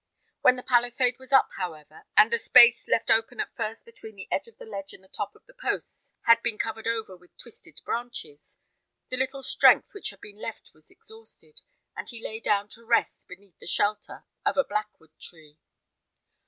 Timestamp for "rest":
12.83-13.27